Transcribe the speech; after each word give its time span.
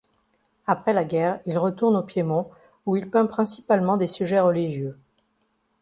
Après 0.65 0.93
la 0.93 1.03
guerre, 1.03 1.39
il 1.45 1.59
retourne 1.59 1.95
au 1.95 2.01
Piémont, 2.01 2.49
où 2.87 2.95
il 2.97 3.07
peint 3.11 3.27
principalement 3.27 3.97
des 3.97 4.07
sujets 4.07 4.39
religieux. 4.39 4.97